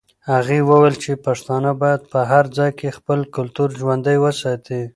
هغې 0.31 0.59
وویل 0.69 0.95
چې 1.03 1.21
پښتانه 1.25 1.71
باید 1.81 2.01
په 2.11 2.19
هر 2.31 2.45
ځای 2.57 2.71
کې 2.79 2.95
خپل 2.97 3.19
کلتور 3.35 3.69
ژوندی 3.79 4.17
وساتي. 4.19 4.81